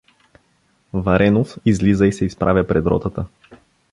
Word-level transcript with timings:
Варенов 0.93 1.57
излиза 1.65 2.07
и 2.07 2.13
се 2.13 2.25
изправя 2.25 2.67
пред 2.67 2.85
ротата. 2.85 3.25